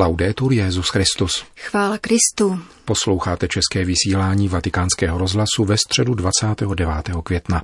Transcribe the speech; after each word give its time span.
Laudetur 0.00 0.52
Jezus 0.52 0.88
Christus. 0.88 1.44
Chvála 1.56 1.98
Kristu. 1.98 2.60
Posloucháte 2.84 3.48
české 3.48 3.84
vysílání 3.84 4.48
Vatikánského 4.48 5.18
rozhlasu 5.18 5.64
ve 5.64 5.76
středu 5.76 6.14
29. 6.14 6.86
května. 7.24 7.62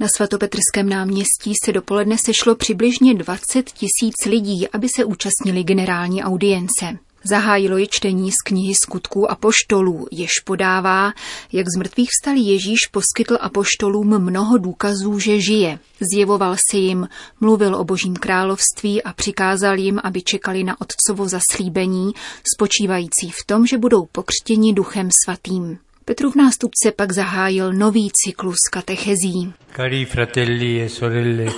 Na 0.00 0.06
svatopetrském 0.16 0.88
náměstí 0.88 1.52
se 1.64 1.72
dopoledne 1.72 2.16
sešlo 2.24 2.54
přibližně 2.54 3.14
20 3.14 3.70
tisíc 3.70 4.14
lidí, 4.26 4.68
aby 4.68 4.88
se 4.96 5.04
účastnili 5.04 5.64
generální 5.64 6.24
audience. 6.24 6.98
Zahájilo 7.24 7.76
je 7.76 7.86
čtení 7.90 8.32
z 8.32 8.42
knihy 8.44 8.74
skutků 8.82 9.30
a 9.30 9.34
poštolů, 9.34 10.06
jež 10.10 10.30
podává, 10.44 11.12
jak 11.52 11.66
z 11.68 11.78
mrtvých 11.78 12.08
vstalý 12.10 12.46
Ježíš 12.46 12.78
poskytl 12.90 13.38
apoštolům 13.40 14.18
mnoho 14.18 14.58
důkazů, 14.58 15.18
že 15.18 15.40
žije. 15.40 15.78
Zjevoval 16.12 16.56
se 16.70 16.76
jim, 16.76 17.08
mluvil 17.40 17.74
o 17.76 17.84
božím 17.84 18.16
království 18.16 19.02
a 19.02 19.12
přikázal 19.12 19.78
jim, 19.78 20.00
aby 20.04 20.22
čekali 20.22 20.64
na 20.64 20.76
otcovo 20.80 21.28
zaslíbení, 21.28 22.12
spočívající 22.54 23.30
v 23.30 23.46
tom, 23.46 23.66
že 23.66 23.78
budou 23.78 24.06
pokřtěni 24.12 24.72
duchem 24.74 25.08
svatým. 25.24 25.78
Petrův 26.04 26.36
nástupce 26.36 26.92
pak 26.96 27.12
zahájil 27.12 27.72
nový 27.72 28.10
cyklus 28.24 28.56
katechezí. 28.72 29.52
Cari 29.76 30.04
fratelli 30.04 30.82
e 30.82 30.88
sorelle, 30.88 31.52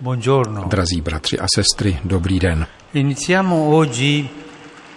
buongiorno. 0.00 0.64
Drazí 0.68 1.00
bratři 1.00 1.38
a 1.38 1.46
sestry, 1.54 1.98
dobrý 2.04 2.38
den. 2.40 2.66
Iniziamo 2.94 3.78
oggi 3.78 4.28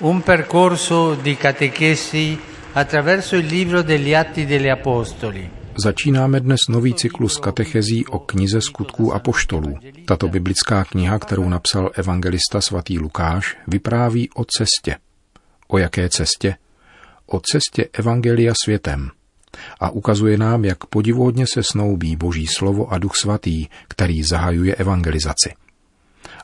un 0.01 0.21
percorso 0.23 1.13
di 1.13 1.35
catechesi 1.37 2.39
attraverso 2.73 3.35
il 3.35 3.45
libro 3.45 3.83
degli 3.83 4.13
Atti 4.13 4.45
degli 4.45 4.67
Apostoli. 4.67 5.49
Začínáme 5.75 6.41
dnes 6.41 6.67
nový 6.69 6.93
cyklus 6.93 7.37
katechezí 7.37 8.05
o 8.05 8.19
knize 8.19 8.61
skutků 8.61 9.13
a 9.13 9.19
poštolů. 9.19 9.77
Tato 10.05 10.27
biblická 10.27 10.83
kniha, 10.83 11.19
kterou 11.19 11.49
napsal 11.49 11.91
evangelista 11.93 12.61
svatý 12.61 12.99
Lukáš, 12.99 13.57
vypráví 13.67 14.29
o 14.35 14.45
cestě. 14.45 14.95
O 15.67 15.77
jaké 15.77 16.09
cestě? 16.09 16.55
O 17.25 17.39
cestě 17.39 17.89
evangelia 17.93 18.53
světem. 18.63 19.09
A 19.79 19.89
ukazuje 19.89 20.37
nám, 20.37 20.65
jak 20.65 20.85
podivodně 20.85 21.45
se 21.47 21.63
snoubí 21.63 22.15
Boží 22.15 22.47
slovo 22.47 22.93
a 22.93 22.97
Duch 22.97 23.15
Svatý, 23.15 23.67
který 23.87 24.23
zahajuje 24.23 24.75
evangelizaci. 24.75 25.53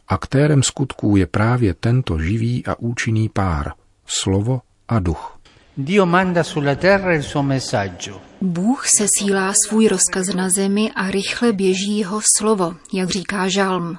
Aktérem 0.07 0.63
skutků 0.63 1.17
je 1.17 1.27
právě 1.27 1.73
tento 1.73 2.19
živý 2.19 2.65
a 2.65 2.79
účinný 2.79 3.29
pár, 3.29 3.73
slovo 4.05 4.61
a 4.87 4.99
duch. 4.99 5.39
Dio 5.77 6.05
manda 6.05 6.43
sulla 6.43 6.75
terra 6.75 7.13
il 7.13 7.23
suo 7.23 7.43
messaggio. 7.43 8.21
Bůh 8.41 8.87
se 8.87 9.07
sílá 9.17 9.53
svůj 9.67 9.87
rozkaz 9.87 10.27
na 10.35 10.49
zemi 10.49 10.91
a 10.95 11.11
rychle 11.11 11.53
běží 11.53 11.97
jeho 11.97 12.21
slovo, 12.37 12.75
jak 12.93 13.09
říká 13.09 13.47
žalm. 13.47 13.97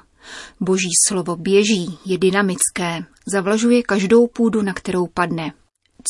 Boží 0.59 0.89
slovo 1.07 1.35
běží, 1.35 1.97
je 2.05 2.17
dynamické, 2.17 3.03
zavlažuje 3.31 3.83
každou 3.83 4.27
půdu, 4.27 4.61
na 4.61 4.73
kterou 4.73 5.07
padne. 5.07 5.53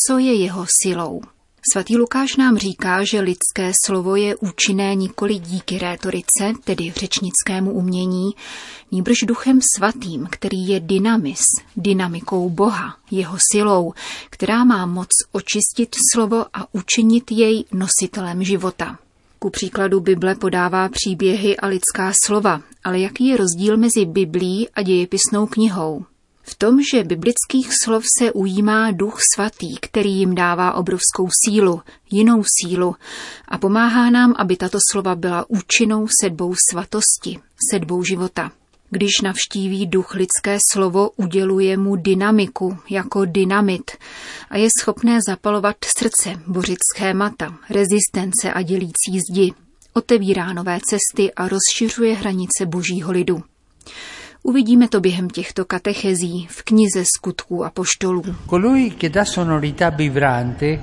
Co 0.08 0.17
je 0.17 0.33
jeho 0.33 0.66
silou? 0.83 1.22
Svatý 1.72 1.98
Lukáš 1.98 2.36
nám 2.36 2.58
říká, 2.58 3.03
že 3.03 3.20
lidské 3.20 3.72
slovo 3.86 4.16
je 4.16 4.36
účinné 4.36 4.95
nikoli 4.95 5.39
díky 5.39 5.78
rétorice, 5.78 6.53
tedy 6.64 6.94
řečnickému 6.95 7.72
umění, 7.72 8.31
nýbrž 8.92 9.17
duchem 9.28 9.59
svatým, 9.78 10.28
který 10.30 10.67
je 10.67 10.80
dynamis, 10.80 11.39
dynamikou 11.76 12.50
Boha, 12.50 12.95
jeho 13.11 13.38
silou, 13.52 13.94
která 14.30 14.64
má 14.64 14.86
moc 14.86 15.08
očistit 15.31 15.95
slovo 16.14 16.45
a 16.53 16.73
učinit 16.73 17.31
jej 17.31 17.66
nositelem 17.72 18.44
života. 18.44 19.00
Ku 19.39 19.50
příkladu 19.50 20.00
Bible 20.00 20.36
podává 20.36 20.89
příběhy 20.89 21.58
a 21.58 21.67
lidská 21.67 22.11
slova, 22.26 22.61
ale 22.83 23.00
jaký 23.00 23.28
je 23.28 23.38
rozdíl 23.38 23.78
mezi 23.78 24.06
Biblí 24.06 24.70
a 24.70 24.81
dějepisnou 24.81 25.48
knihou? 25.48 26.06
V 26.50 26.55
tom, 26.55 26.78
že 26.94 27.03
biblických 27.03 27.69
slov 27.83 28.03
se 28.19 28.31
ujímá 28.31 28.92
duch 28.92 29.19
svatý, 29.36 29.78
který 29.81 30.11
jim 30.11 30.36
dává 30.36 30.73
obrovskou 30.73 31.30
sílu, 31.45 31.81
jinou 32.11 32.44
sílu 32.59 32.95
a 33.47 33.58
pomáhá 33.58 34.09
nám, 34.09 34.33
aby 34.38 34.58
tato 34.58 34.77
slova 34.92 35.15
byla 35.15 35.45
účinnou 35.49 36.08
sedbou 36.21 36.55
svatosti, 36.71 37.39
sedbou 37.71 38.04
života. 38.04 38.52
Když 38.89 39.11
navštíví 39.23 39.88
duch 39.88 40.14
lidské 40.14 40.58
slovo, 40.73 41.11
uděluje 41.15 41.77
mu 41.77 41.95
dynamiku 41.95 42.77
jako 42.89 43.26
dynamit 43.26 43.92
a 44.49 44.58
je 44.58 44.67
schopné 44.82 45.20
zapalovat 45.27 45.76
srdce, 45.98 46.42
bořit 46.48 46.77
schémata, 46.95 47.58
rezistence 47.70 48.54
a 48.54 48.61
dělící 48.61 49.20
zdi. 49.30 49.54
Otevírá 49.93 50.54
nové 50.54 50.80
cesty 50.89 51.33
a 51.33 51.48
rozšiřuje 51.48 52.15
hranice 52.15 52.65
božího 52.65 53.11
lidu. 53.11 53.43
Uvidíme 54.44 54.88
to 54.88 55.00
během 55.00 55.30
těchto 55.30 55.66
katechezí 55.66 56.48
v 56.50 56.64
knize 56.64 57.04
skutků 57.16 57.66
a 57.66 57.70
poštolů. 57.70 58.23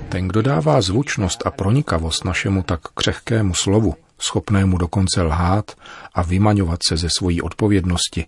Ten, 0.09 0.27
kdo 0.27 0.41
dává 0.41 0.81
zvučnost 0.81 1.45
a 1.45 1.51
pronikavost 1.51 2.25
našemu 2.25 2.63
tak 2.63 2.81
křehkému 2.81 3.53
slovu, 3.53 3.95
schopnému 4.19 4.77
dokonce 4.77 5.21
lhát 5.21 5.71
a 6.13 6.21
vymaňovat 6.21 6.79
se 6.87 6.97
ze 6.97 7.09
svojí 7.17 7.41
odpovědnosti, 7.41 8.25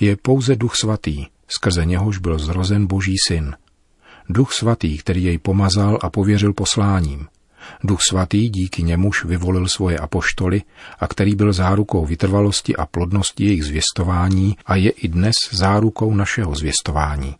je 0.00 0.16
pouze 0.16 0.56
Duch 0.56 0.76
Svatý, 0.76 1.26
skrze 1.48 1.84
něhož 1.84 2.18
byl 2.18 2.38
zrozen 2.38 2.86
Boží 2.86 3.14
syn. 3.28 3.56
Duch 4.28 4.52
Svatý, 4.52 4.98
který 4.98 5.24
jej 5.24 5.38
pomazal 5.38 5.98
a 6.02 6.10
pověřil 6.10 6.52
posláním– 6.52 7.26
Duch 7.84 7.98
svatý 8.10 8.48
díky 8.48 8.82
němuž 8.82 9.24
vyvolil 9.24 9.68
svoje 9.68 9.98
apoštoly 9.98 10.62
a 11.00 11.08
který 11.08 11.34
byl 11.34 11.52
zárukou 11.52 12.06
vytrvalosti 12.06 12.76
a 12.76 12.86
plodnosti 12.86 13.44
jejich 13.44 13.64
zvěstování 13.64 14.56
a 14.66 14.76
je 14.76 14.90
i 14.90 15.08
dnes 15.08 15.34
zárukou 15.50 16.14
našeho 16.14 16.54
zvěstování. 16.54 17.34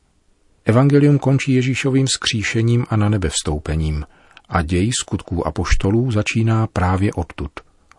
Evangelium 0.65 1.19
končí 1.19 1.55
Ježíšovým 1.55 2.09
skříšením 2.09 2.87
a 2.91 2.97
na 2.97 3.09
nebe 3.09 3.28
vstoupením 3.28 4.05
a 4.49 4.62
děj 4.62 4.91
skutků 5.00 5.47
apoštolů 5.47 6.10
začíná 6.10 6.66
právě 6.66 7.12
odtud, 7.12 7.50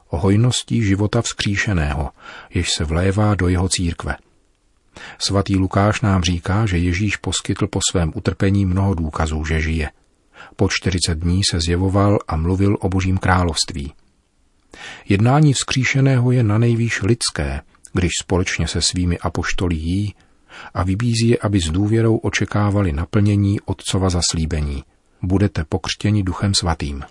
o 0.10 0.18
hojností 0.18 0.84
života 0.84 1.22
vzkříšeného, 1.22 2.10
jež 2.54 2.70
se 2.78 2.84
vlévá 2.84 3.36
do 3.36 3.48
jeho 3.48 3.70
církve. 3.70 4.16
Svatý 5.20 5.56
Lukáš 5.56 6.02
nám 6.02 6.24
říká, 6.24 6.66
že 6.66 6.78
Ježíš 6.78 7.18
poskytl 7.18 7.68
po 7.68 7.80
svém 7.92 8.12
utrpení 8.16 8.66
mnoho 8.66 8.94
důkazů, 8.94 9.46
že 9.46 9.62
žije– 9.62 9.90
po 10.56 10.68
40 10.72 11.20
dní 11.20 11.42
se 11.52 11.60
zjevoval 11.60 12.20
a 12.28 12.36
mluvil 12.36 12.78
o 12.80 12.90
božím 12.90 13.18
království. 13.18 13.94
Jednání 15.10 15.54
vzkříšeného 15.54 16.32
je 16.32 16.44
na 16.44 16.58
nejvýš 16.58 17.02
lidské, 17.02 17.62
když 17.94 18.12
společně 18.22 18.68
se 18.68 18.82
svými 18.82 19.20
apoštoly 19.20 19.76
jí 19.76 20.16
a 20.74 20.84
vybízí 20.84 21.30
je, 21.30 21.38
aby 21.38 21.60
s 21.60 21.70
důvěrou 21.70 22.18
očekávali 22.18 22.92
naplnění 22.92 23.62
Otcova 23.62 24.10
zaslíbení. 24.10 24.84
Budete 25.26 25.64
pokřtěni 25.64 26.24
Duchem 26.24 26.54
Svatým. 26.54 27.04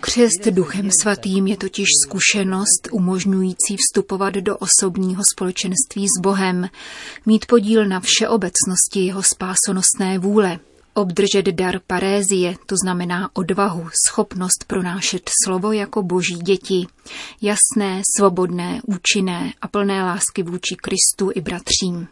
Křest 0.00 0.48
duchem 0.50 0.90
svatým 1.02 1.46
je 1.46 1.56
totiž 1.56 1.86
zkušenost 2.06 2.88
umožňující 2.90 3.76
vstupovat 3.76 4.34
do 4.34 4.56
osobního 4.56 5.22
společenství 5.34 6.06
s 6.06 6.20
Bohem, 6.20 6.68
mít 7.26 7.46
podíl 7.46 7.86
na 7.86 8.00
všeobecnosti 8.00 9.00
jeho 9.00 9.22
spásonostné 9.22 10.18
vůle, 10.18 10.58
obdržet 10.94 11.46
dar 11.46 11.80
parézie, 11.86 12.54
to 12.66 12.76
znamená 12.84 13.30
odvahu, 13.32 13.88
schopnost 14.08 14.64
pronášet 14.66 15.30
slovo 15.44 15.72
jako 15.72 16.02
boží 16.02 16.34
děti, 16.34 16.86
jasné, 17.40 18.02
svobodné, 18.16 18.80
účinné 18.86 19.52
a 19.62 19.68
plné 19.68 20.04
lásky 20.04 20.42
vůči 20.42 20.76
Kristu 20.76 21.30
i 21.34 21.40
bratřím. 21.40 22.08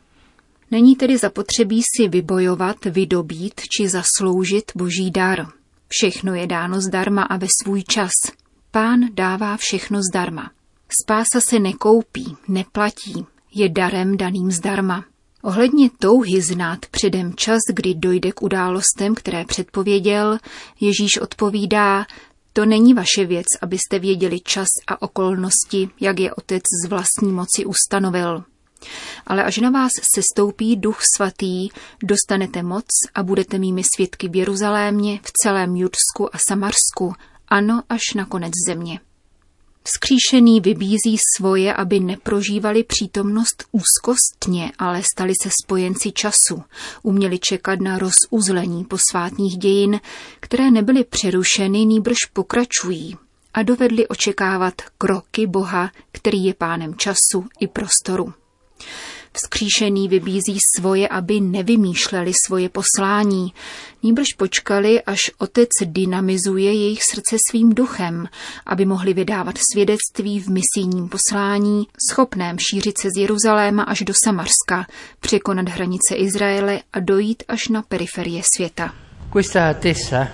Není 0.70 0.96
tedy 0.96 1.18
zapotřebí 1.18 1.82
si 1.96 2.08
vybojovat, 2.08 2.84
vydobít 2.84 3.60
či 3.76 3.88
zasloužit 3.88 4.72
boží 4.76 5.10
dar. 5.10 5.46
Všechno 5.88 6.34
je 6.34 6.46
dáno 6.46 6.80
zdarma 6.80 7.22
a 7.22 7.36
ve 7.36 7.46
svůj 7.62 7.82
čas. 7.82 8.10
Pán 8.70 9.00
dává 9.14 9.56
všechno 9.56 10.00
zdarma. 10.12 10.50
Spása 11.02 11.40
se 11.40 11.58
nekoupí, 11.58 12.36
neplatí, 12.48 13.26
je 13.54 13.68
darem 13.68 14.16
daným 14.16 14.50
zdarma. 14.50 15.04
Ohledně 15.42 15.90
touhy 15.98 16.42
znát 16.42 16.86
předem 16.86 17.34
čas, 17.36 17.58
kdy 17.74 17.94
dojde 17.94 18.32
k 18.32 18.42
událostem, 18.42 19.14
které 19.14 19.44
předpověděl, 19.44 20.38
Ježíš 20.80 21.18
odpovídá, 21.20 22.06
to 22.52 22.66
není 22.66 22.94
vaše 22.94 23.24
věc, 23.26 23.46
abyste 23.62 23.98
věděli 23.98 24.40
čas 24.40 24.66
a 24.86 25.02
okolnosti, 25.02 25.88
jak 26.00 26.20
je 26.20 26.34
otec 26.34 26.62
z 26.84 26.88
vlastní 26.88 27.32
moci 27.32 27.64
ustanovil. 27.66 28.44
Ale 29.26 29.44
až 29.44 29.56
na 29.56 29.70
vás 29.70 29.92
se 30.14 30.22
stoupí 30.34 30.76
duch 30.76 30.98
svatý, 31.16 31.68
dostanete 32.02 32.62
moc 32.62 32.86
a 33.14 33.22
budete 33.22 33.58
mými 33.58 33.82
svědky 33.94 34.28
v 34.28 34.36
Jeruzalémě, 34.36 35.20
v 35.22 35.32
celém 35.42 35.76
Judsku 35.76 36.34
a 36.34 36.38
Samarsku, 36.48 37.14
ano 37.48 37.82
až 37.88 38.02
na 38.14 38.24
konec 38.26 38.52
země. 38.68 39.00
Vzkříšený 39.84 40.60
vybízí 40.60 41.16
svoje, 41.36 41.74
aby 41.74 42.00
neprožívali 42.00 42.84
přítomnost 42.84 43.64
úzkostně, 43.72 44.72
ale 44.78 45.02
stali 45.14 45.32
se 45.42 45.50
spojenci 45.64 46.12
času, 46.12 46.62
uměli 47.02 47.38
čekat 47.38 47.80
na 47.80 47.98
rozuzlení 47.98 48.84
posvátních 48.84 49.58
dějin, 49.58 50.00
které 50.40 50.70
nebyly 50.70 51.04
přerušeny, 51.04 51.84
nýbrž 51.84 52.16
pokračují 52.32 53.16
a 53.54 53.62
dovedli 53.62 54.08
očekávat 54.08 54.74
kroky 54.98 55.46
Boha, 55.46 55.90
který 56.12 56.44
je 56.44 56.54
pánem 56.54 56.94
času 56.94 57.44
i 57.60 57.66
prostoru. 57.66 58.34
Vzkříšený 59.32 60.08
vybízí 60.08 60.58
svoje, 60.78 61.08
aby 61.08 61.40
nevymýšleli 61.40 62.32
svoje 62.46 62.68
poslání, 62.68 63.52
níbrž 64.02 64.26
počkali, 64.36 65.02
až 65.02 65.18
otec 65.38 65.68
dynamizuje 65.84 66.72
jejich 66.72 66.98
srdce 67.10 67.36
svým 67.50 67.74
duchem, 67.74 68.28
aby 68.66 68.84
mohli 68.84 69.14
vydávat 69.14 69.54
svědectví 69.72 70.40
v 70.40 70.48
misijním 70.48 71.08
poslání, 71.08 71.86
schopném 72.10 72.56
šířit 72.58 72.98
se 72.98 73.08
z 73.16 73.20
Jeruzaléma 73.20 73.82
až 73.82 74.02
do 74.02 74.14
Samarska, 74.24 74.86
překonat 75.20 75.68
hranice 75.68 76.14
Izraele 76.14 76.80
a 76.92 77.00
dojít 77.00 77.42
až 77.48 77.68
na 77.68 77.82
periferie 77.82 78.42
světa. 78.56 78.94
Questa 79.32 79.70
attesa 79.70 80.28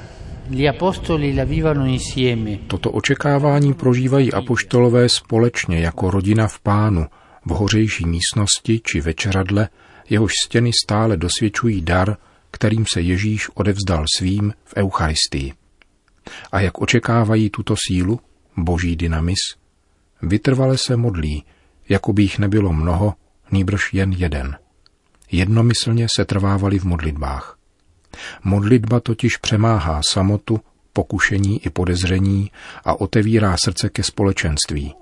gli 0.49 0.69
apostoli 0.69 1.35
la 1.35 1.45
vivano 1.45 1.87
insieme. 1.87 2.59
Toto 2.67 2.91
očekávání 2.91 3.75
prožívají 3.75 4.33
apoštolové 4.33 5.09
společně 5.09 5.79
jako 5.79 6.11
rodina 6.11 6.49
v 6.49 6.61
pánu, 6.61 7.07
v 7.47 7.51
hořejší 7.51 8.07
místnosti 8.07 8.81
či 8.85 9.01
večeradle, 9.01 9.69
jehož 10.09 10.33
stěny 10.45 10.71
stále 10.85 11.17
dosvědčují 11.17 11.83
dar, 11.83 12.17
kterým 12.51 12.85
se 12.93 13.01
Ježíš 13.01 13.49
odevzdal 13.55 14.05
svým 14.17 14.55
v 14.65 14.75
Eucharistii. 14.77 15.53
A 16.53 16.61
jak 16.61 16.81
očekávají 16.81 17.51
tuto 17.51 17.75
sílu, 17.87 18.21
boží 18.57 18.97
dynamis, 18.97 19.39
vytrvale 20.23 20.79
se 20.79 20.97
modlí, 20.97 21.45
jako 21.89 22.13
by 22.13 22.23
jich 22.23 22.39
nebylo 22.39 22.73
mnoho, 22.73 23.15
nýbrž 23.51 23.93
jen 23.95 24.13
jeden. 24.13 24.57
Jednomyslně 25.33 26.07
se 26.17 26.25
trvávali 26.25 26.79
v 26.79 26.85
modlitbách. 26.85 27.59
Modlitba 28.45 29.01
totiž 29.01 29.37
přemáhá 29.37 30.01
samotu, 30.13 30.61
pokušení 30.93 31.67
i 31.67 31.71
podezření 31.71 32.51
a 32.85 33.01
otevírá 33.01 33.57
srdce 33.65 33.89
ke 33.89 34.03
společenství. 34.03 34.95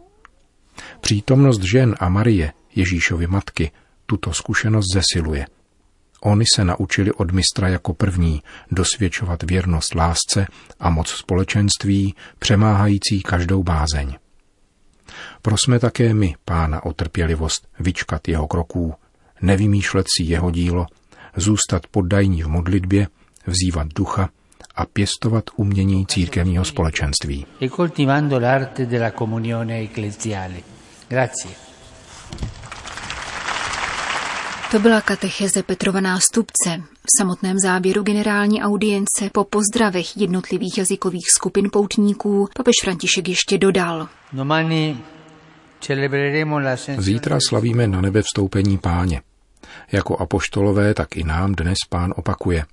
Přítomnost 1.05 1.63
žen 1.63 1.95
a 2.01 2.09
Marie, 2.09 2.53
Ježíšovy 2.75 3.27
matky, 3.27 3.71
tuto 4.07 4.33
zkušenost 4.33 4.85
zesiluje. 4.95 5.47
Oni 6.21 6.45
se 6.55 6.65
naučili 6.65 7.13
od 7.13 7.31
mistra 7.31 7.69
jako 7.69 7.95
první 7.95 8.43
dosvědčovat 8.71 9.43
věrnost 9.43 9.95
lásce 9.95 10.47
a 10.81 10.91
moc 10.91 11.09
společenství, 11.09 12.15
přemáhající 12.39 13.23
každou 13.23 13.63
bázeň. 13.63 14.15
Prosme 15.43 15.79
také 15.79 16.15
my, 16.15 16.35
pána, 16.45 16.85
o 16.85 16.93
trpělivost, 16.93 17.69
vyčkat 17.81 18.29
jeho 18.29 18.47
kroků, 18.47 18.95
nevymýšlet 19.43 20.07
si 20.19 20.25
jeho 20.25 20.51
dílo, 20.51 20.87
zůstat 21.37 21.87
poddajní 21.87 22.43
v 22.43 22.49
modlitbě, 22.49 23.09
vzývat 23.47 23.87
ducha 23.97 24.29
a 24.75 24.87
pěstovat 24.87 25.45
umění 25.57 26.07
církevního 26.07 26.65
společenství. 26.65 27.47
E 27.63 27.69
Grazie. 31.15 31.55
To 34.71 34.79
byla 34.79 35.01
katecheze 35.01 35.63
Petrova 35.63 36.01
nástupce. 36.01 36.83
V 36.93 37.19
samotném 37.19 37.59
záběru 37.59 38.03
generální 38.03 38.63
audience 38.63 39.31
po 39.33 39.45
pozdravech 39.45 40.17
jednotlivých 40.17 40.79
jazykových 40.79 41.31
skupin 41.37 41.69
poutníků 41.73 42.49
papež 42.57 42.73
František 42.85 43.29
ještě 43.29 43.59
dodal. 43.59 44.09
Zítra 46.99 47.39
slavíme 47.49 47.87
na 47.87 48.01
nebe 48.01 48.23
vstoupení 48.23 48.79
páně. 48.79 49.23
Jako 49.93 50.17
apoštolové, 50.17 50.95
tak 50.95 51.17
i 51.17 51.25
nám 51.25 51.55
dnes 51.55 51.79
pán 51.89 52.15
opakuje. 52.17 52.65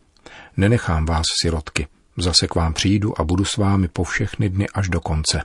Nenechám 0.57 1.05
vás, 1.05 1.25
sirotky. 1.41 1.87
Zase 2.17 2.47
k 2.47 2.55
vám 2.55 2.73
přijdu 2.73 3.21
a 3.21 3.23
budu 3.23 3.45
s 3.45 3.57
vámi 3.57 3.87
po 3.87 4.03
všechny 4.03 4.49
dny 4.49 4.67
až 4.73 4.89
do 4.89 4.99
konce. 5.01 5.41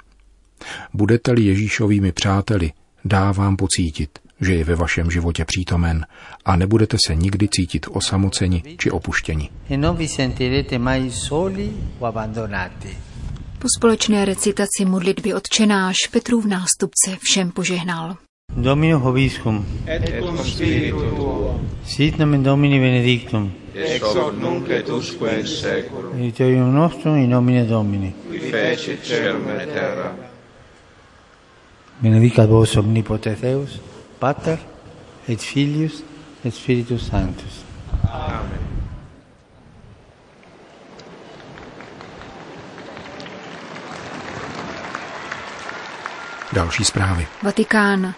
Budete-li 0.95 1.43
Ježíšovými 1.43 2.13
přáteli, 2.13 2.73
dá 3.07 3.33
vám 3.33 3.57
pocítit, 3.57 4.19
že 4.41 4.55
je 4.55 4.65
ve 4.65 4.75
vašem 4.75 5.11
životě 5.11 5.45
přítomen 5.45 6.07
a 6.45 6.57
nebudete 6.57 6.97
se 7.07 7.15
nikdy 7.15 7.49
cítit 7.49 7.87
osamoceni 7.91 8.63
či 8.79 8.91
opuštěni. 8.91 9.51
Po 13.59 13.69
společné 13.79 14.25
recitaci 14.25 14.85
modlitby 14.85 15.35
odčenáš 15.35 15.97
Petrův 16.11 16.45
nástupce 16.45 17.17
všem 17.21 17.51
požehnal. 17.51 18.17
Domino 18.57 18.99
Hoviscum, 18.99 19.67
et 19.87 20.21
cum 20.21 20.39
spiritu 20.39 21.11
tuo, 21.17 21.61
sit 21.85 22.19
nomen 22.19 22.43
Domini 22.43 22.79
benedictum, 22.81 23.53
ex 23.75 24.03
hoc 24.03 24.35
nunc 24.39 24.71
et 24.71 24.89
usque 24.89 25.41
in 25.41 25.47
seculum, 25.47 26.15
aiuterium 26.15 26.75
nostrum 26.75 27.17
in 27.17 27.31
nomine 27.31 27.65
Domini. 27.65 28.15
qui 28.29 28.39
fecit 28.39 29.05
celum 29.05 29.49
et 29.61 29.73
terra. 29.73 30.36
Benedicat 32.01 32.49
vos 32.49 32.77
omnipotens 32.77 33.41
Deus, 33.41 33.81
Pater, 34.19 34.59
et 35.29 35.41
Filius, 35.41 36.05
et 36.45 36.55
Spiritus 36.55 37.09
Sanctus. 37.09 37.65
Amen. 38.13 38.61
Další 46.53 46.85
zprávy. 46.85 47.27
Vatikán. 47.43 48.15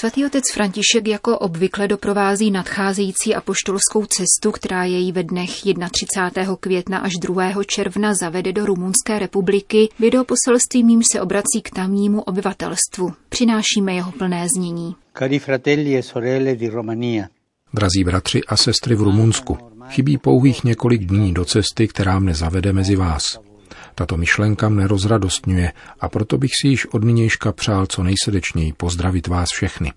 Svatý 0.00 0.26
otec 0.26 0.44
František 0.54 1.08
jako 1.08 1.38
obvykle 1.38 1.88
doprovází 1.88 2.50
nadcházející 2.50 3.34
apoštolskou 3.34 4.06
cestu, 4.06 4.52
která 4.52 4.84
jej 4.84 5.12
ve 5.12 5.22
dnech 5.22 5.50
31. 5.92 6.56
května 6.60 6.98
až 6.98 7.12
2. 7.20 7.64
června 7.66 8.14
zavede 8.14 8.52
do 8.52 8.66
Rumunské 8.66 9.18
republiky. 9.18 9.88
Videoposelství 9.98 10.84
mým 10.84 11.02
se 11.12 11.20
obrací 11.20 11.62
k 11.62 11.70
tamnímu 11.70 12.22
obyvatelstvu. 12.22 13.12
Přinášíme 13.28 13.94
jeho 13.94 14.12
plné 14.12 14.46
znění. 14.56 14.96
Cari 15.18 15.38
fratelli 15.38 15.96
e 15.96 16.02
sorelle 16.02 16.56
di 16.56 16.68
Romania, 16.68 17.28
Drazí 17.74 18.04
bratři 18.04 18.40
a 18.48 18.56
sestry 18.56 18.94
v 18.94 19.02
Rumunsku, 19.02 19.58
chybí 19.88 20.18
pouhých 20.18 20.64
několik 20.64 21.04
dní 21.04 21.34
do 21.34 21.44
cesty, 21.44 21.88
která 21.88 22.18
mne 22.18 22.34
zavede 22.34 22.72
mezi 22.72 22.96
vás. 22.96 23.51
Tato 23.94 24.16
myšlenka 24.16 24.68
mne 24.68 24.86
rozradostňuje 24.88 25.72
a 26.00 26.08
proto 26.08 26.38
bych 26.38 26.50
si 26.62 26.68
již 26.68 26.86
od 26.86 27.04
nynějška 27.04 27.52
přál 27.52 27.86
co 27.86 28.02
nejsrdečněji 28.02 28.72
pozdravit 28.72 29.26
vás 29.26 29.48
všechny. 29.50 29.92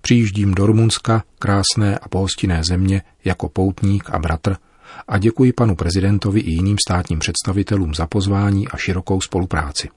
Přijíždím 0.00 0.54
do 0.54 0.66
Rumunska, 0.66 1.22
krásné 1.38 1.98
a 1.98 2.08
pohostinné 2.08 2.64
země, 2.64 3.02
jako 3.24 3.48
poutník 3.48 4.10
a 4.10 4.18
bratr 4.18 4.56
a 5.08 5.18
děkuji 5.18 5.52
panu 5.52 5.76
prezidentovi 5.76 6.40
i 6.40 6.50
jiným 6.50 6.76
státním 6.88 7.18
představitelům 7.18 7.94
za 7.94 8.06
pozvání 8.06 8.68
a 8.68 8.76
širokou 8.76 9.20
spolupráci. 9.20 9.88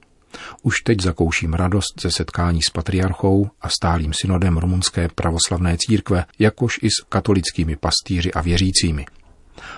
Už 0.62 0.80
teď 0.80 1.00
zakouším 1.00 1.54
radost 1.54 2.00
ze 2.02 2.10
setkání 2.10 2.62
s 2.62 2.70
patriarchou 2.70 3.50
a 3.60 3.68
stálým 3.68 4.12
synodem 4.12 4.58
rumunské 4.58 5.08
pravoslavné 5.14 5.76
církve, 5.78 6.24
jakož 6.38 6.78
i 6.82 6.88
s 6.90 7.04
katolickými 7.08 7.76
pastýři 7.76 8.32
a 8.32 8.40
věřícími. 8.40 9.06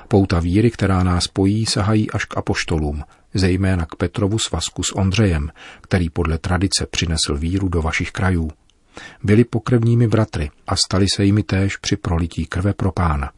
Pouta 0.09 0.41
víry, 0.41 0.71
která 0.71 1.03
nás 1.03 1.25
spojí, 1.25 1.67
sahají 1.67 2.11
až 2.11 2.25
k 2.25 2.37
apoštolům, 2.37 3.03
zejména 3.35 3.87
k 3.87 3.95
Petrovu 3.95 4.39
svazku 4.39 4.83
s 4.83 4.97
Ondřejem, 4.97 5.51
který 5.81 6.11
podle 6.11 6.39
tradice 6.39 6.87
přinesl 6.87 7.37
víru 7.37 7.69
do 7.69 7.83
vašich 7.83 8.11
krajů. 8.11 8.51
Byli 9.23 9.45
pokrevními 9.45 10.09
bratry 10.09 10.51
a 10.67 10.77
stali 10.77 11.07
se 11.17 11.25
jimi 11.25 11.43
též 11.43 11.77
při 11.77 11.97
prolití 11.97 12.47
krve 12.47 12.73
pro 12.73 12.93
pána. 12.93 13.31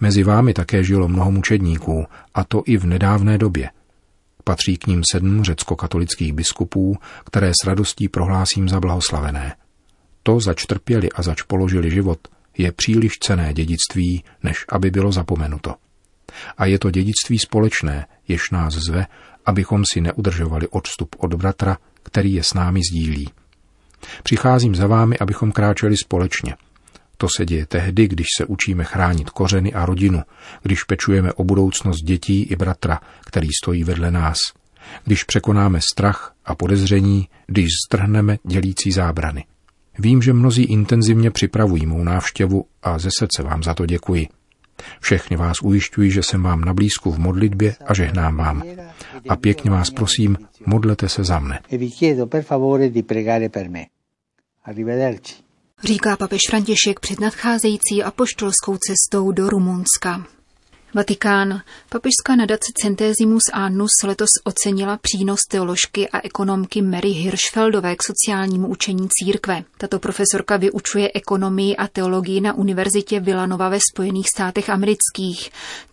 Mezi 0.00 0.22
vámi 0.22 0.54
také 0.54 0.84
žilo 0.84 1.08
mnoho 1.08 1.30
mučedníků, 1.30 2.06
a 2.34 2.44
to 2.44 2.62
i 2.66 2.76
v 2.76 2.86
nedávné 2.86 3.38
době. 3.38 3.70
Patří 4.44 4.76
k 4.76 4.86
ním 4.86 5.02
sedm 5.12 5.44
řecko-katolických 5.44 6.32
biskupů, 6.32 6.96
které 7.24 7.52
s 7.62 7.66
radostí 7.66 8.08
prohlásím 8.08 8.68
za 8.68 8.80
blahoslavené. 8.80 9.56
To, 10.22 10.40
zač 10.40 10.66
trpěli 10.66 11.12
a 11.12 11.22
zač 11.22 11.42
položili 11.42 11.90
život, 11.90 12.18
je 12.58 12.72
příliš 12.72 13.18
cené 13.18 13.54
dědictví, 13.54 14.24
než 14.42 14.64
aby 14.68 14.90
bylo 14.90 15.12
zapomenuto. 15.12 15.74
A 16.58 16.66
je 16.66 16.78
to 16.78 16.90
dědictví 16.90 17.38
společné, 17.38 18.06
jež 18.28 18.50
nás 18.50 18.74
zve, 18.74 19.06
abychom 19.46 19.82
si 19.92 20.00
neudržovali 20.00 20.68
odstup 20.68 21.16
od 21.18 21.34
bratra, 21.34 21.78
který 22.02 22.34
je 22.34 22.42
s 22.42 22.54
námi 22.54 22.80
sdílí. 22.90 23.30
Přicházím 24.22 24.74
za 24.74 24.86
vámi, 24.86 25.18
abychom 25.18 25.52
kráčeli 25.52 25.96
společně. 25.96 26.54
To 27.16 27.28
se 27.36 27.46
děje 27.46 27.66
tehdy, 27.66 28.08
když 28.08 28.26
se 28.38 28.44
učíme 28.44 28.84
chránit 28.84 29.30
kořeny 29.30 29.72
a 29.72 29.86
rodinu, 29.86 30.22
když 30.62 30.84
pečujeme 30.84 31.32
o 31.32 31.44
budoucnost 31.44 32.00
dětí 32.00 32.42
i 32.42 32.56
bratra, 32.56 33.00
který 33.26 33.48
stojí 33.62 33.84
vedle 33.84 34.10
nás, 34.10 34.38
když 35.04 35.24
překonáme 35.24 35.80
strach 35.92 36.34
a 36.44 36.54
podezření, 36.54 37.28
když 37.46 37.68
strhneme 37.86 38.38
dělící 38.44 38.92
zábrany. 38.92 39.44
Vím, 39.98 40.22
že 40.22 40.32
mnozí 40.32 40.62
intenzivně 40.62 41.30
připravují 41.30 41.86
mou 41.86 42.04
návštěvu 42.04 42.66
a 42.82 42.98
ze 42.98 43.10
srdce 43.18 43.42
vám 43.42 43.62
za 43.62 43.74
to 43.74 43.86
děkuji. 43.86 44.28
Všechny 45.00 45.36
vás 45.36 45.62
ujišťuji, 45.62 46.10
že 46.10 46.22
jsem 46.22 46.42
vám 46.42 46.60
na 46.60 46.74
blízku 46.74 47.12
v 47.12 47.18
modlitbě 47.18 47.76
a 47.86 47.94
žehnám 47.94 48.36
vám. 48.36 48.62
A 49.28 49.36
pěkně 49.36 49.70
vás 49.70 49.90
prosím, 49.90 50.38
modlete 50.66 51.08
se 51.08 51.24
za 51.24 51.38
mne. 51.38 51.60
e. 54.90 55.24
Říká 55.84 56.16
papež 56.16 56.40
František 56.50 57.00
před 57.00 57.20
nadcházející 57.20 58.02
apoštolskou 58.02 58.76
cestou 58.76 59.32
do 59.32 59.50
Rumunska. 59.50 60.26
Vatikán. 60.94 61.60
Papežská 61.88 62.36
nadace 62.36 62.72
Centesimus 62.82 63.42
Annus 63.52 63.90
letos 64.04 64.28
ocenila 64.44 64.96
přínos 64.96 65.40
teoložky 65.50 66.08
a 66.08 66.20
ekonomky 66.24 66.82
Mary 66.82 67.08
Hirschfeldové 67.08 67.96
k 67.96 68.02
sociálnímu 68.02 68.68
učení 68.68 69.08
církve. 69.10 69.64
Tato 69.78 69.98
profesorka 69.98 70.56
vyučuje 70.56 71.10
ekonomii 71.14 71.76
a 71.76 71.88
teologii 71.88 72.40
na 72.40 72.52
univerzitě 72.52 73.20
Villanova 73.20 73.68
ve 73.68 73.78
Spojených 73.92 74.28
státech 74.28 74.70
amerických. 74.70 75.50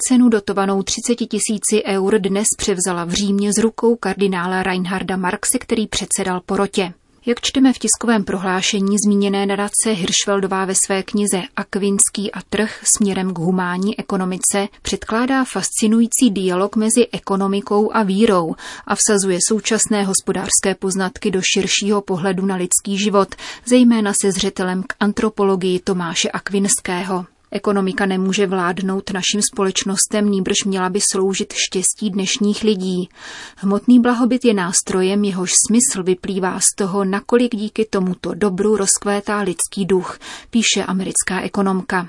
Cenu 0.07 0.29
dotovanou 0.29 0.83
30 0.83 1.15
tisíci 1.15 1.83
eur 1.85 2.19
dnes 2.19 2.47
převzala 2.57 3.05
v 3.05 3.11
Římě 3.11 3.53
z 3.53 3.57
rukou 3.57 3.95
kardinála 3.95 4.63
Reinharda 4.63 5.17
Marxe, 5.17 5.59
který 5.59 5.87
předsedal 5.87 6.41
porotě. 6.45 6.93
Jak 7.25 7.41
čteme 7.41 7.73
v 7.73 7.77
tiskovém 7.77 8.23
prohlášení 8.23 8.95
zmíněné 9.05 9.45
nadace 9.45 9.91
Hirschfeldová 9.91 10.65
ve 10.65 10.73
své 10.85 11.03
knize 11.03 11.41
Akvinský 11.55 12.31
a 12.31 12.41
trh 12.49 12.81
směrem 12.83 13.33
k 13.33 13.39
humánní 13.39 13.99
ekonomice 13.99 14.67
předkládá 14.81 15.45
fascinující 15.45 16.31
dialog 16.31 16.75
mezi 16.75 17.07
ekonomikou 17.11 17.91
a 17.93 18.03
vírou 18.03 18.55
a 18.87 18.95
vsazuje 18.95 19.39
současné 19.47 20.03
hospodářské 20.03 20.75
poznatky 20.79 21.31
do 21.31 21.41
širšího 21.53 22.01
pohledu 22.01 22.45
na 22.45 22.55
lidský 22.55 22.97
život, 22.97 23.35
zejména 23.65 24.13
se 24.21 24.31
zřetelem 24.31 24.83
k 24.83 24.95
antropologii 24.99 25.79
Tomáše 25.79 26.29
Akvinského. 26.29 27.25
Ekonomika 27.51 28.05
nemůže 28.05 28.47
vládnout 28.47 29.11
našim 29.13 29.41
společnostem, 29.53 30.29
nýbrž 30.29 30.55
měla 30.65 30.89
by 30.89 30.99
sloužit 31.11 31.53
štěstí 31.53 32.09
dnešních 32.09 32.63
lidí. 32.63 33.09
Hmotný 33.57 33.99
blahobyt 33.99 34.45
je 34.45 34.53
nástrojem, 34.53 35.23
jehož 35.23 35.51
smysl 35.67 36.03
vyplývá 36.03 36.59
z 36.59 36.75
toho, 36.77 37.05
nakolik 37.05 37.55
díky 37.55 37.85
tomuto 37.85 38.33
dobru 38.33 38.75
rozkvétá 38.75 39.39
lidský 39.39 39.85
duch, 39.85 40.19
píše 40.49 40.83
americká 40.87 41.41
ekonomka. 41.41 42.07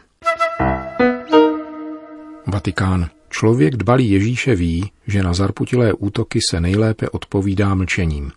Vatikán. 2.47 3.11
Člověk 3.31 3.77
dbalý 3.77 4.11
Ježíše 4.11 4.55
ví, 4.55 4.91
že 5.07 5.23
na 5.23 5.35
zarputilé 5.35 5.93
útoky 5.93 6.39
se 6.51 6.61
nejlépe 6.61 7.09
odpovídá 7.09 7.75
mlčením 7.75 8.33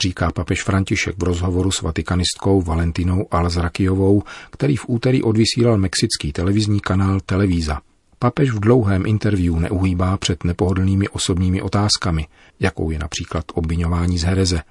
říká 0.00 0.30
papež 0.32 0.62
František 0.62 1.14
v 1.18 1.22
rozhovoru 1.22 1.70
s 1.70 1.82
vatikanistkou 1.82 2.62
Valentinou 2.62 3.26
Alzrakijovou, 3.30 4.22
který 4.50 4.76
v 4.76 4.84
úterý 4.88 5.22
odvysílal 5.22 5.78
mexický 5.78 6.32
televizní 6.32 6.80
kanál 6.80 7.20
Televíza. 7.20 7.80
Papež 8.18 8.50
v 8.50 8.60
dlouhém 8.60 9.06
interview 9.06 9.58
neuhýbá 9.58 10.16
před 10.16 10.44
nepohodlnými 10.44 11.08
osobními 11.08 11.62
otázkami, 11.62 12.26
jakou 12.60 12.90
je 12.90 12.98
například 12.98 13.44
obvinování 13.54 14.18
z 14.18 14.22
hereze, 14.22 14.62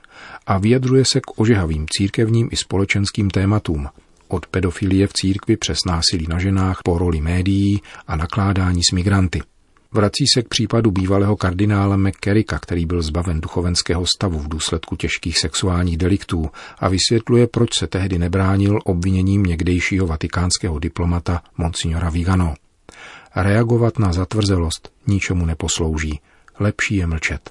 a 0.48 0.58
vyjadřuje 0.58 1.06
se 1.06 1.20
k 1.20 1.40
ožehavým 1.40 1.86
církevním 1.90 2.50
i 2.52 2.56
společenským 2.56 3.30
tématům, 3.30 3.88
od 4.28 4.48
pedofilie 4.48 5.08
v 5.08 5.14
církvi 5.14 5.58
přes 5.58 5.78
násilí 5.86 6.28
na 6.30 6.40
ženách 6.40 6.80
po 6.84 6.98
roli 6.98 7.22
médií 7.22 7.82
a 8.08 8.16
nakládání 8.16 8.82
s 8.90 8.92
migranty. 8.92 9.42
Vrací 9.94 10.26
se 10.34 10.42
k 10.42 10.48
případu 10.48 10.92
bývalého 10.92 11.36
kardinála 11.36 11.98
McCarricka, 11.98 12.60
který 12.60 12.86
byl 12.86 13.02
zbaven 13.02 13.42
duchovenského 13.42 14.06
stavu 14.18 14.40
v 14.40 14.48
důsledku 14.48 14.96
těžkých 14.96 15.40
sexuálních 15.40 15.98
deliktů 15.98 16.50
a 16.80 16.90
vysvětluje, 16.90 17.48
proč 17.48 17.70
se 17.78 17.88
tehdy 17.88 18.20
nebránil 18.20 18.80
obviněním 18.84 19.44
někdejšího 19.44 20.08
vatikánského 20.08 20.80
diplomata 20.80 21.42
Monsignora 21.58 22.10
Vigano. 22.10 22.54
Reagovat 23.36 24.00
na 24.00 24.14
zatvrzelost 24.14 24.92
ničemu 25.08 25.46
neposlouží. 25.46 26.20
Lepší 26.60 26.96
je 26.96 27.08
mlčet. 27.08 27.50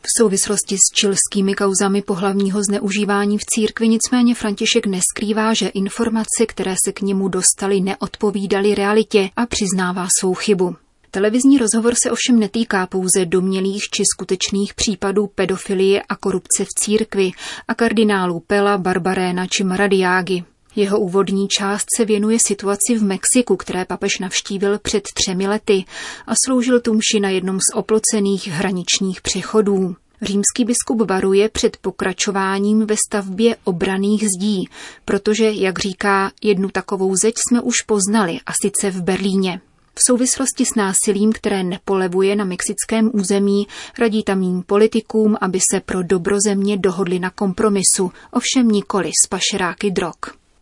V 0.00 0.22
souvislosti 0.22 0.76
s 0.76 0.94
čilskými 0.94 1.54
kauzami 1.54 2.02
pohlavního 2.02 2.60
zneužívání 2.62 3.38
v 3.38 3.44
církvi 3.44 3.88
nicméně 3.88 4.34
František 4.34 4.86
neskrývá, 4.86 5.54
že 5.54 5.68
informace, 5.68 6.46
které 6.48 6.74
se 6.84 6.92
k 6.92 7.00
němu 7.00 7.28
dostaly, 7.28 7.80
neodpovídaly 7.80 8.74
realitě 8.74 9.30
a 9.36 9.46
přiznává 9.46 10.06
svou 10.20 10.34
chybu. 10.34 10.76
Televizní 11.14 11.58
rozhovor 11.58 11.94
se 12.02 12.10
ovšem 12.10 12.38
netýká 12.38 12.86
pouze 12.86 13.24
domělých 13.24 13.82
či 13.82 14.02
skutečných 14.14 14.74
případů 14.74 15.26
pedofilie 15.26 16.02
a 16.02 16.16
korupce 16.16 16.64
v 16.64 16.68
církvi 16.78 17.30
a 17.68 17.74
kardinálů 17.74 18.40
Pela, 18.46 18.78
Barbaréna 18.78 19.46
či 19.46 19.64
Maradiágy. 19.64 20.44
Jeho 20.76 21.00
úvodní 21.00 21.48
část 21.48 21.86
se 21.96 22.04
věnuje 22.04 22.38
situaci 22.46 22.98
v 22.98 23.02
Mexiku, 23.02 23.56
které 23.56 23.84
papež 23.84 24.18
navštívil 24.18 24.78
před 24.78 25.02
třemi 25.14 25.48
lety 25.48 25.84
a 26.26 26.32
sloužil 26.46 26.80
tumši 26.80 27.20
na 27.20 27.28
jednom 27.28 27.58
z 27.58 27.74
oplocených 27.74 28.48
hraničních 28.48 29.20
přechodů. 29.20 29.96
Římský 30.22 30.64
biskup 30.64 31.10
varuje 31.10 31.48
před 31.48 31.76
pokračováním 31.76 32.86
ve 32.86 32.96
stavbě 33.08 33.56
obraných 33.64 34.24
zdí, 34.38 34.68
protože, 35.04 35.50
jak 35.50 35.78
říká, 35.78 36.32
jednu 36.42 36.68
takovou 36.68 37.16
zeď 37.16 37.34
jsme 37.48 37.60
už 37.60 37.74
poznali, 37.86 38.38
a 38.46 38.52
sice 38.62 38.90
v 38.90 39.02
Berlíně. 39.02 39.60
V 39.94 40.00
souvislosti 40.06 40.64
s 40.64 40.74
násilím, 40.74 41.32
které 41.32 41.62
nepolevuje 41.62 42.36
na 42.36 42.44
mexickém 42.44 43.10
území, 43.12 43.66
radí 43.98 44.22
tamním 44.22 44.62
politikům, 44.62 45.36
aby 45.40 45.58
se 45.72 45.80
pro 45.80 46.02
dobro 46.02 46.36
země 46.46 46.76
dohodli 46.76 47.18
na 47.18 47.30
kompromisu, 47.30 48.12
ovšem 48.30 48.68
nikoli 48.68 49.10
s 49.24 49.26
pašeráky 49.26 49.90
drog. 49.90 50.16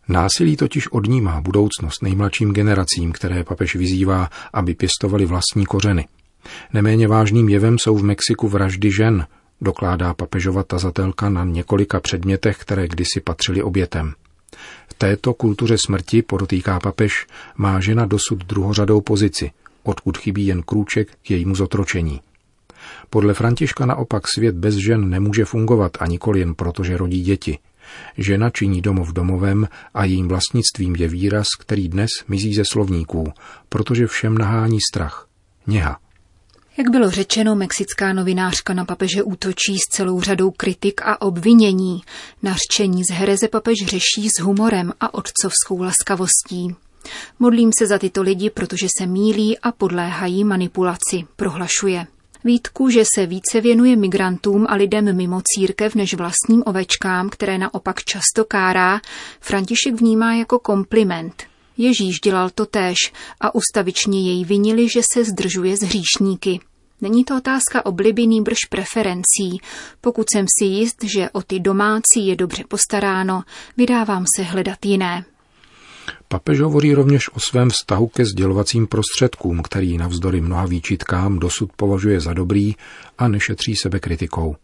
Násilí 0.07 0.57
totiž 0.57 0.87
odnímá 0.87 1.41
budoucnost 1.41 2.01
nejmladším 2.01 2.53
generacím, 2.53 3.11
které 3.11 3.43
papež 3.43 3.75
vyzývá, 3.75 4.29
aby 4.53 4.75
pěstovali 4.75 5.25
vlastní 5.25 5.65
kořeny. 5.65 6.07
Neméně 6.73 7.07
vážným 7.07 7.49
jevem 7.49 7.79
jsou 7.79 7.97
v 7.97 8.03
Mexiku 8.03 8.47
vraždy 8.47 8.91
žen, 8.91 9.27
dokládá 9.61 10.13
papežova 10.13 10.63
tazatelka 10.63 11.29
na 11.29 11.43
několika 11.43 11.99
předmětech, 11.99 12.57
které 12.57 12.87
kdysi 12.87 13.21
patřily 13.21 13.63
obětem. 13.63 14.13
V 14.87 14.93
této 14.93 15.33
kultuře 15.33 15.77
smrti, 15.77 16.21
podotýká 16.21 16.79
papež, 16.79 17.27
má 17.55 17.79
žena 17.79 18.05
dosud 18.05 18.45
druhořadou 18.45 19.01
pozici, 19.01 19.51
odkud 19.83 20.17
chybí 20.17 20.45
jen 20.45 20.63
krůček 20.63 21.07
k 21.23 21.31
jejímu 21.31 21.55
zotročení. 21.55 22.21
Podle 23.09 23.33
Františka 23.33 23.85
naopak 23.85 24.27
svět 24.27 24.55
bez 24.55 24.75
žen 24.75 25.09
nemůže 25.09 25.45
fungovat 25.45 25.91
a 25.99 26.07
nikoli 26.07 26.39
jen 26.39 26.55
proto, 26.55 26.83
že 26.83 26.97
rodí 26.97 27.21
děti. 27.21 27.59
Žena 28.17 28.49
činí 28.49 28.81
domov 28.81 29.13
domovem 29.13 29.67
a 29.93 30.05
jejím 30.05 30.27
vlastnictvím 30.27 30.95
je 30.95 31.07
výraz, 31.07 31.47
který 31.59 31.89
dnes 31.89 32.09
mizí 32.27 32.53
ze 32.53 32.63
slovníků, 32.71 33.33
protože 33.69 34.07
všem 34.07 34.37
nahání 34.37 34.77
strach. 34.91 35.27
Něha. 35.67 35.99
Jak 36.77 36.89
bylo 36.89 37.11
řečeno, 37.11 37.55
mexická 37.55 38.13
novinářka 38.13 38.73
na 38.73 38.85
papeže 38.85 39.23
útočí 39.23 39.77
s 39.77 39.95
celou 39.95 40.21
řadou 40.21 40.51
kritik 40.51 41.01
a 41.03 41.21
obvinění. 41.21 42.01
Nařčení 42.43 43.03
z 43.03 43.09
hereze 43.09 43.47
papež 43.47 43.77
řeší 43.85 44.29
s 44.37 44.41
humorem 44.41 44.93
a 44.99 45.13
otcovskou 45.13 45.81
laskavostí. 45.81 46.75
Modlím 47.39 47.71
se 47.77 47.87
za 47.87 47.99
tyto 47.99 48.21
lidi, 48.21 48.49
protože 48.49 48.87
se 48.97 49.05
mílí 49.05 49.59
a 49.59 49.71
podléhají 49.71 50.43
manipulaci, 50.43 51.23
prohlašuje. 51.35 52.07
Vítku, 52.43 52.89
že 52.89 53.03
se 53.15 53.25
více 53.25 53.61
věnuje 53.61 53.95
migrantům 53.95 54.65
a 54.69 54.75
lidem 54.75 55.15
mimo 55.15 55.41
církev 55.45 55.95
než 55.95 56.13
vlastním 56.13 56.63
ovečkám, 56.65 57.29
které 57.29 57.57
naopak 57.57 58.03
často 58.03 58.45
kárá, 58.47 59.01
František 59.39 59.95
vnímá 59.95 60.33
jako 60.33 60.59
kompliment– 60.59 61.43
Ježíš 61.77 62.19
dělal 62.19 62.49
to 62.49 62.65
též 62.65 62.97
a 63.41 63.55
ustavičně 63.55 64.31
jej 64.31 64.45
vinili, 64.45 64.89
že 64.89 65.01
se 65.13 65.23
zdržuje 65.23 65.77
z 65.77 65.81
hříšníky. 65.81 66.59
Není 67.01 67.23
to 67.23 67.37
otázka 67.37 67.85
obliby 67.85 68.27
nýbrž 68.27 68.57
preferencí. 68.69 69.59
Pokud 70.01 70.27
jsem 70.31 70.45
si 70.59 70.65
jist, 70.65 71.03
že 71.03 71.29
o 71.29 71.41
ty 71.41 71.59
domácí 71.59 72.27
je 72.27 72.35
dobře 72.35 72.63
postaráno, 72.67 73.43
vydávám 73.77 74.25
se 74.37 74.43
hledat 74.43 74.85
jiné. 74.85 75.25
Papež 76.27 76.59
hovoří 76.59 76.93
rovněž 76.93 77.33
o 77.33 77.39
svém 77.39 77.69
vztahu 77.69 78.07
ke 78.07 78.25
sdělovacím 78.25 78.87
prostředkům, 78.87 79.61
který 79.61 79.97
navzdory 79.97 80.41
mnoha 80.41 80.65
výčitkám 80.65 81.39
dosud 81.39 81.69
považuje 81.75 82.19
za 82.19 82.33
dobrý 82.33 82.75
a 83.17 83.27
nešetří 83.27 83.75
sebe 83.75 83.99
kritikou. 83.99 84.55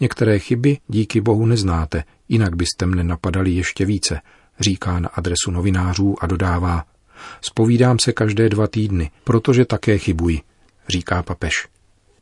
Některé 0.00 0.38
chyby 0.38 0.78
díky 0.88 1.20
bohu 1.20 1.46
neznáte, 1.46 2.04
jinak 2.28 2.56
byste 2.56 2.86
mne 2.86 3.04
napadali 3.04 3.50
ještě 3.50 3.84
více, 3.84 4.20
říká 4.60 4.98
na 4.98 5.08
adresu 5.08 5.50
novinářů 5.50 6.16
a 6.20 6.26
dodává, 6.26 6.84
spovídám 7.40 7.96
se 8.04 8.12
každé 8.12 8.48
dva 8.48 8.66
týdny, 8.66 9.10
protože 9.24 9.64
také 9.64 9.98
chybuji, 9.98 10.40
říká 10.88 11.22
papež. 11.22 11.68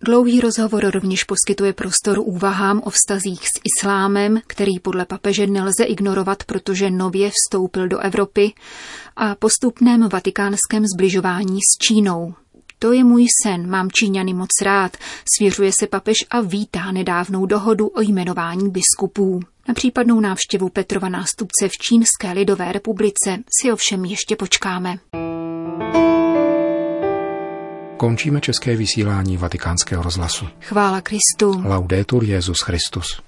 Dlouhý 0.01 0.41
rozhovor 0.41 0.91
rovněž 0.91 1.25
poskytuje 1.25 1.73
prostor 1.73 2.19
úvahám 2.19 2.83
o 2.85 2.91
vztazích 2.91 3.41
s 3.41 3.61
islámem, 3.65 4.41
který 4.47 4.79
podle 4.79 5.05
papeže 5.05 5.47
nelze 5.47 5.85
ignorovat, 5.85 6.45
protože 6.45 6.91
nově 6.91 7.31
vstoupil 7.31 7.89
do 7.89 7.99
Evropy, 7.99 8.53
a 9.17 9.35
postupném 9.35 10.09
vatikánském 10.09 10.85
zbližování 10.95 11.59
s 11.59 11.79
Čínou. 11.87 12.35
To 12.79 12.93
je 12.93 13.05
můj 13.05 13.27
sen, 13.45 13.71
mám 13.71 13.91
Číňany 13.91 14.35
moc 14.35 14.51
rád, 14.63 14.97
svěřuje 15.37 15.71
se 15.81 15.87
papež 15.87 16.17
a 16.31 16.41
vítá 16.41 16.93
nedávnou 16.93 17.47
dohodu 17.47 17.87
o 17.87 18.01
jmenování 18.01 18.71
biskupů. 18.71 19.41
Na 19.69 19.75
případnou 19.75 20.21
návštěvu 20.21 20.69
Petrova 20.69 21.09
nástupce 21.09 21.69
v 21.69 21.73
Čínské 21.73 22.33
lidové 22.33 22.73
republice 22.73 23.39
si 23.61 23.73
ovšem 23.73 24.05
ještě 24.05 24.37
počkáme. 24.37 24.99
Končíme 27.97 28.41
české 28.41 28.77
vysílání 28.77 29.37
vatikánského 29.37 30.03
rozhlasu. 30.03 30.47
Chvála 30.61 31.01
Kristu. 31.01 31.63
Laudetur 31.65 32.25
Jezus 32.25 32.61
Christus. 32.61 33.25